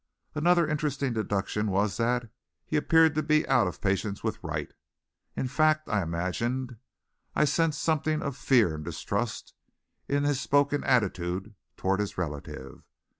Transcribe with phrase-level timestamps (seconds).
[0.33, 2.27] Another interesting deduction was that
[2.65, 4.73] he appeared to be out of patience with Wright.
[5.35, 6.77] In fact, I imagined
[7.35, 9.53] I sensed something of fear and distrust
[10.07, 12.81] in this spoken attitude toward his relative.